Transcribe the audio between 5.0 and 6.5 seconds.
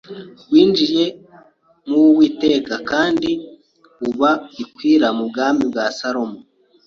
mu bwami bwa Salomo